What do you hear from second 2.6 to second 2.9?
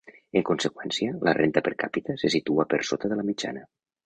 per